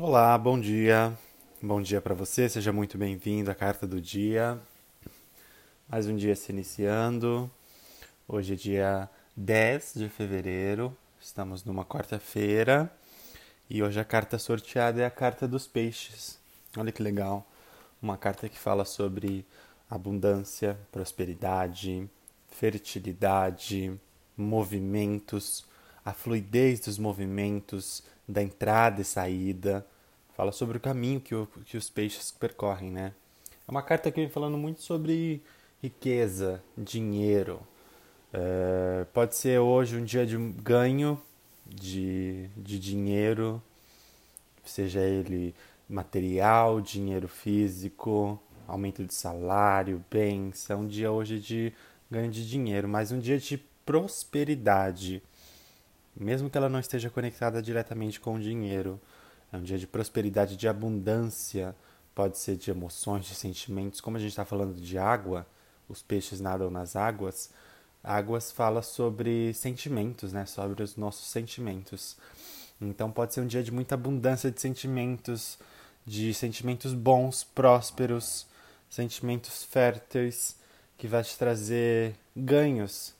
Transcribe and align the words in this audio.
Olá, 0.00 0.38
bom 0.38 0.60
dia. 0.60 1.12
Bom 1.60 1.82
dia 1.82 2.00
para 2.00 2.14
você, 2.14 2.48
seja 2.48 2.72
muito 2.72 2.96
bem-vindo 2.96 3.50
à 3.50 3.54
carta 3.54 3.84
do 3.84 4.00
dia. 4.00 4.56
Mais 5.88 6.06
um 6.06 6.14
dia 6.14 6.36
se 6.36 6.52
iniciando. 6.52 7.50
Hoje 8.28 8.52
é 8.52 8.56
dia 8.56 9.10
10 9.36 9.94
de 9.96 10.08
fevereiro, 10.08 10.96
estamos 11.20 11.64
numa 11.64 11.84
quarta-feira 11.84 12.88
e 13.68 13.82
hoje 13.82 13.98
a 13.98 14.04
carta 14.04 14.38
sorteada 14.38 15.02
é 15.02 15.04
a 15.04 15.10
carta 15.10 15.48
dos 15.48 15.66
peixes. 15.66 16.38
Olha 16.76 16.92
que 16.92 17.02
legal! 17.02 17.44
Uma 18.00 18.16
carta 18.16 18.48
que 18.48 18.56
fala 18.56 18.84
sobre 18.84 19.44
abundância, 19.90 20.78
prosperidade, 20.92 22.08
fertilidade, 22.46 23.98
movimentos, 24.36 25.66
a 26.08 26.12
fluidez 26.14 26.80
dos 26.80 26.98
movimentos, 26.98 28.02
da 28.26 28.42
entrada 28.42 29.02
e 29.02 29.04
saída. 29.04 29.86
Fala 30.34 30.52
sobre 30.52 30.78
o 30.78 30.80
caminho 30.80 31.20
que, 31.20 31.34
o, 31.34 31.46
que 31.66 31.76
os 31.76 31.90
peixes 31.90 32.30
percorrem, 32.30 32.90
né? 32.90 33.12
É 33.66 33.70
uma 33.70 33.82
carta 33.82 34.10
que 34.10 34.18
vem 34.18 34.30
falando 34.30 34.56
muito 34.56 34.80
sobre 34.80 35.42
riqueza, 35.82 36.62
dinheiro. 36.76 37.60
É, 38.32 39.04
pode 39.12 39.36
ser 39.36 39.58
hoje 39.58 39.98
um 39.98 40.04
dia 40.04 40.24
de 40.24 40.38
ganho 40.38 41.20
de, 41.66 42.48
de 42.56 42.78
dinheiro, 42.78 43.62
seja 44.64 45.00
ele 45.00 45.54
material, 45.86 46.80
dinheiro 46.80 47.28
físico, 47.28 48.40
aumento 48.66 49.04
de 49.04 49.12
salário, 49.12 50.02
bens. 50.10 50.70
É 50.70 50.74
um 50.74 50.86
dia 50.86 51.12
hoje 51.12 51.38
de 51.38 51.70
ganho 52.10 52.30
de 52.30 52.48
dinheiro, 52.48 52.88
mas 52.88 53.12
um 53.12 53.18
dia 53.18 53.38
de 53.38 53.58
prosperidade 53.84 55.22
mesmo 56.18 56.50
que 56.50 56.58
ela 56.58 56.68
não 56.68 56.80
esteja 56.80 57.08
conectada 57.08 57.62
diretamente 57.62 58.18
com 58.18 58.34
o 58.34 58.40
dinheiro. 58.40 59.00
É 59.52 59.56
um 59.56 59.62
dia 59.62 59.78
de 59.78 59.86
prosperidade, 59.86 60.56
de 60.56 60.68
abundância, 60.68 61.74
pode 62.14 62.38
ser 62.38 62.56
de 62.56 62.70
emoções, 62.70 63.24
de 63.24 63.34
sentimentos. 63.34 64.00
Como 64.00 64.16
a 64.16 64.20
gente 64.20 64.30
está 64.30 64.44
falando 64.44 64.74
de 64.74 64.98
água, 64.98 65.46
os 65.88 66.02
peixes 66.02 66.40
nadam 66.40 66.70
nas 66.70 66.96
águas. 66.96 67.50
Águas 68.02 68.50
fala 68.50 68.82
sobre 68.82 69.54
sentimentos, 69.54 70.32
né? 70.32 70.44
Sobre 70.44 70.82
os 70.82 70.96
nossos 70.96 71.28
sentimentos. 71.28 72.16
Então 72.80 73.10
pode 73.10 73.34
ser 73.34 73.40
um 73.40 73.46
dia 73.46 73.62
de 73.62 73.72
muita 73.72 73.94
abundância 73.94 74.50
de 74.50 74.60
sentimentos, 74.60 75.58
de 76.06 76.32
sentimentos 76.34 76.92
bons, 76.94 77.42
prósperos, 77.42 78.46
sentimentos 78.88 79.64
férteis, 79.64 80.56
que 80.96 81.06
vai 81.06 81.22
te 81.22 81.36
trazer 81.36 82.14
ganhos 82.36 83.14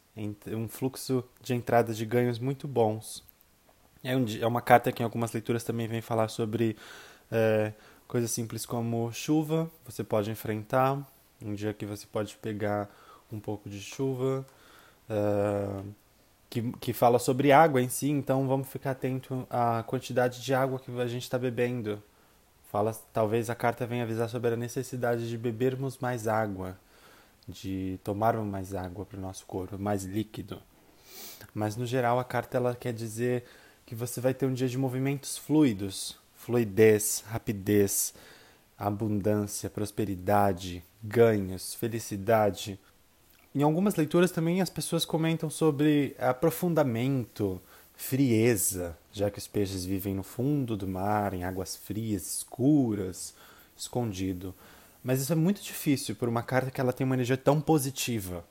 um 0.49 0.69
fluxo 0.69 1.25
de 1.41 1.55
entrada 1.55 1.93
de 1.95 2.05
ganhos 2.05 2.39
muito 2.39 2.67
bons. 2.67 3.25
É, 4.03 4.17
um, 4.17 4.25
é 4.41 4.47
uma 4.47 4.61
carta 4.61 4.93
que 4.93 5.03
em 5.03 5.05
algumas 5.05 5.33
leituras 5.33 5.65
também 5.65 5.87
vem 5.87 6.01
falar 6.01 6.29
sobre 6.29 6.77
é, 7.31 7.73
coisas 8.07 8.31
simples 8.31 8.65
como 8.65 9.13
chuva, 9.13 9.71
você 9.85 10.03
pode 10.03 10.31
enfrentar, 10.31 11.07
um 11.43 11.55
dia 11.55 11.73
que 11.73 11.85
você 11.85 12.07
pode 12.07 12.37
pegar 12.37 12.89
um 13.31 13.39
pouco 13.39 13.69
de 13.69 13.81
chuva, 13.81 14.47
é, 15.09 15.83
que, 16.49 16.73
que 16.73 16.93
fala 16.93 17.19
sobre 17.19 17.53
água 17.53 17.81
em 17.83 17.89
si, 17.89 18.11
então 18.11 18.47
vamos 18.49 18.69
ficar 18.69 18.93
atento 18.93 19.47
à 19.51 19.83
quantidade 19.87 20.43
de 20.43 20.55
água 20.55 20.79
que 20.79 20.91
a 21.01 21.07
gente 21.07 21.25
está 21.25 21.39
bebendo. 21.39 22.03
Fala, 22.71 22.93
talvez 23.13 23.49
a 23.51 23.55
carta 23.55 23.87
venha 23.87 24.03
avisar 24.03 24.29
sobre 24.29 24.53
a 24.53 24.57
necessidade 24.57 25.29
de 25.29 25.39
bebermos 25.39 25.99
mais 25.99 26.29
água 26.29 26.77
de 27.49 27.99
tomar 28.05 28.37
mais 28.37 28.75
água 28.75 29.07
para 29.07 29.19
o 29.19 29.23
nosso 29.23 29.47
corpo, 29.47 29.79
mais 29.79 30.05
líquido. 30.05 30.61
Mas 31.55 31.77
no 31.77 31.87
geral 31.87 32.19
a 32.19 32.25
carta 32.25 32.59
ela 32.59 32.75
quer 32.75 32.93
dizer 32.93 33.45
que 33.87 33.95
você 33.95 34.21
vai 34.21 34.35
ter 34.35 34.47
um 34.47 34.53
dia 34.53 34.69
de 34.69 34.77
movimentos 34.77 35.39
fluidos, 35.39 36.19
fluidez, 36.37 37.25
rapidez, 37.27 38.13
abundância, 38.79 39.71
prosperidade, 39.71 40.85
ganhos, 41.03 41.75
felicidade. 41.75 42.79
Em 43.55 43.63
algumas 43.63 43.97
leituras 43.97 44.31
também 44.31 44.61
as 44.61 44.71
pessoas 44.71 45.05
comentam 45.05 45.49
sobre 45.49 46.15
aprofundamento, 46.19 47.61
frieza, 47.95 48.97
já 49.11 49.31
que 49.31 49.39
os 49.39 49.49
peixes 49.49 49.85
vivem 49.85 50.15
no 50.15 50.23
fundo 50.23 50.77
do 50.77 50.87
mar, 50.87 51.35
em 51.35 51.43
águas 51.43 51.75
frias, 51.75 52.37
escuras, 52.37 53.35
escondido. 53.77 54.55
Mas 55.03 55.21
isso 55.21 55.33
é 55.33 55.37
muito 55.37 55.63
difícil 55.63 56.17
por 56.17 56.29
uma 56.29 56.43
carta 56.43 56.71
que 56.71 56.81
ela 56.81 56.93
tem 56.93 57.05
uma 57.05 57.15
energia 57.15 57.37
tão 57.37 57.61
positiva. 57.61 58.45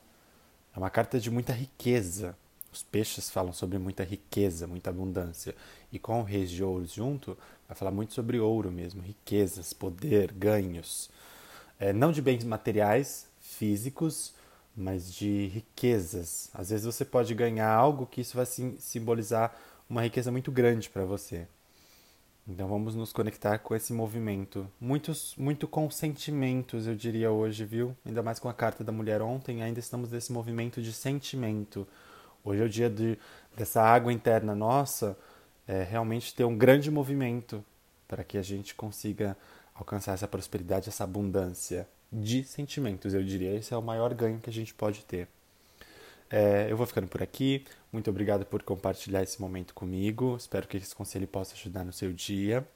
É 0.76 0.80
uma 0.80 0.90
carta 0.90 1.20
de 1.20 1.30
muita 1.30 1.54
riqueza. 1.54 2.36
Os 2.72 2.84
peixes 2.84 3.30
falam 3.30 3.52
sobre 3.52 3.78
muita 3.78 4.04
riqueza, 4.04 4.68
muita 4.68 4.90
abundância. 4.90 5.56
E 5.92 6.00
com 6.00 6.20
o 6.20 6.24
Reis 6.24 6.50
de 6.50 6.64
Ouros 6.64 6.94
junto, 6.94 7.38
vai 7.68 7.76
falar 7.76 7.92
muito 7.92 8.14
sobre 8.14 8.40
ouro 8.40 8.72
mesmo, 8.72 9.02
riquezas, 9.02 9.74
poder, 9.74 10.32
ganhos. 10.32 11.10
É, 11.80 11.92
não 11.92 12.12
de 12.12 12.22
bens 12.22 12.44
materiais, 12.44 13.28
físicos, 13.42 14.34
mas 14.76 15.12
de 15.12 15.48
riquezas. 15.48 16.50
Às 16.54 16.70
vezes 16.70 16.86
você 16.86 17.04
pode 17.04 17.34
ganhar 17.34 17.70
algo 17.70 18.06
que 18.06 18.22
isso 18.22 18.36
vai 18.38 18.46
simbolizar 18.46 19.56
uma 19.90 20.04
riqueza 20.04 20.32
muito 20.32 20.52
grande 20.52 20.90
para 20.90 21.06
você. 21.06 21.48
Então 22.48 22.66
vamos 22.68 22.96
nos 22.96 23.12
conectar 23.12 23.58
com 23.58 23.76
esse 23.76 23.92
movimento. 23.92 24.72
Muitos, 24.80 25.36
muito 25.36 25.68
com 25.68 25.90
sentimentos, 25.92 26.88
eu 26.88 26.96
diria 26.96 27.30
hoje, 27.30 27.66
viu? 27.66 27.94
Ainda 28.06 28.24
mais 28.24 28.40
com 28.40 28.48
a 28.48 28.54
carta 28.54 28.86
da 28.86 28.92
mulher 28.92 29.22
ontem, 29.22 29.62
ainda 29.62 29.82
estamos 29.82 30.12
nesse 30.12 30.32
movimento 30.32 30.82
de 30.82 30.94
sentimento. 30.94 31.86
Hoje 32.46 32.62
é 32.62 32.66
o 32.66 32.70
dia 32.70 32.90
de, 32.90 33.20
dessa 33.56 33.82
água 33.82 34.14
interna 34.14 34.56
nossa, 34.56 35.18
é, 35.68 35.84
realmente 35.84 36.34
ter 36.34 36.46
um 36.46 36.58
grande 36.58 36.90
movimento 36.90 37.64
para 38.08 38.24
que 38.24 38.38
a 38.38 38.42
gente 38.42 38.74
consiga 38.74 39.36
alcançar 39.76 40.14
essa 40.14 40.28
prosperidade, 40.28 40.88
essa 40.88 41.04
abundância 41.04 41.86
de 42.10 42.46
sentimentos, 42.46 43.14
eu 43.14 43.24
diria. 43.24 43.54
Esse 43.54 43.74
é 43.74 43.78
o 43.78 43.82
maior 43.82 44.14
ganho 44.14 44.40
que 44.40 44.50
a 44.50 44.54
gente 44.54 44.74
pode 44.74 45.04
ter. 45.04 45.28
É, 46.30 46.68
eu 46.70 46.78
vou 46.78 46.86
ficando 46.86 47.08
por 47.08 47.22
aqui. 47.24 47.66
Muito 47.92 48.10
obrigado 48.10 48.46
por 48.46 48.62
compartilhar 48.64 49.24
esse 49.24 49.40
momento 49.40 49.74
comigo. 49.74 50.36
Espero 50.38 50.68
que 50.68 50.78
esse 50.78 50.96
conselho 50.96 51.28
possa 51.28 51.56
ajudar 51.56 51.84
no 51.84 51.94
seu 51.94 52.12
dia 52.12 52.68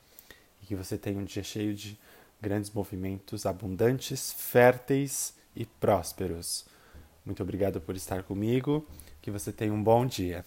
e 0.62 0.66
que 0.66 0.76
você 0.76 0.98
tenha 0.98 1.20
um 1.20 1.26
dia 1.26 1.44
cheio 1.44 1.74
de 1.74 2.00
grandes 2.42 2.72
movimentos, 2.72 3.46
abundantes, 3.46 4.34
férteis 4.34 5.36
e 5.56 5.66
prósperos. 5.66 6.66
Muito 7.26 7.44
obrigado 7.44 7.80
por 7.82 7.96
estar 7.96 8.24
comigo. 8.24 8.88
Que 9.22 9.30
você 9.30 9.52
tenha 9.52 9.74
um 9.74 9.84
bom 9.84 10.06
dia. 10.06 10.44